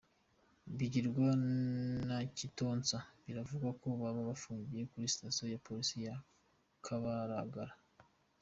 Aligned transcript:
Bigirwa 0.77 1.27
na 2.07 2.17
Kitonsa 2.37 2.97
biravugwa 3.23 3.69
ko 3.81 3.87
baba 4.01 4.21
bafungiye 4.29 4.83
kuri 4.91 5.11
Sitasiyo 5.13 5.45
ya 5.53 5.61
Polisi 5.67 5.95
ya 6.07 6.15
Kabalagala. 6.85 7.75